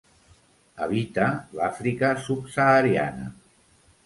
Habita 0.85 1.27
l'Àfrica 1.59 2.09
subsahariana. 2.29 3.31